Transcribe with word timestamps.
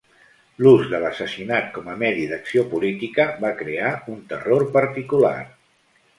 L'ús 0.61 0.85
de 0.93 1.01
l'assassinat 1.03 1.67
com 1.75 1.91
a 1.93 1.97
medi 2.05 2.23
d'acció 2.31 2.65
política 2.73 3.29
va 3.45 3.53
crear 3.61 3.93
un 4.15 4.27
terror 4.35 4.67
particular. 4.81 5.37